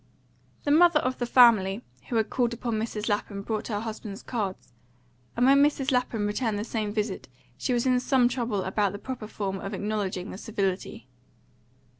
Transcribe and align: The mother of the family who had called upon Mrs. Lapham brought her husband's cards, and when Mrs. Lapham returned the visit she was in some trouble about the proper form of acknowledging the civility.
The 0.63 0.71
mother 0.71 0.99
of 0.99 1.19
the 1.19 1.27
family 1.27 1.83
who 2.09 2.15
had 2.15 2.31
called 2.31 2.55
upon 2.55 2.73
Mrs. 2.79 3.07
Lapham 3.07 3.43
brought 3.43 3.67
her 3.67 3.81
husband's 3.81 4.23
cards, 4.23 4.73
and 5.37 5.45
when 5.45 5.61
Mrs. 5.61 5.91
Lapham 5.91 6.25
returned 6.25 6.57
the 6.57 6.91
visit 6.91 7.27
she 7.55 7.71
was 7.71 7.85
in 7.85 7.99
some 7.99 8.27
trouble 8.27 8.63
about 8.63 8.93
the 8.93 8.97
proper 8.97 9.27
form 9.27 9.59
of 9.59 9.75
acknowledging 9.75 10.31
the 10.31 10.39
civility. 10.39 11.07